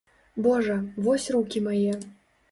[0.45, 0.77] Божа,
[1.07, 1.93] вось рукі мае.